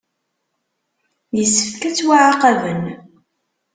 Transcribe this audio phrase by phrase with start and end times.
[1.37, 2.83] Yessefk ad ttwaɛaqben.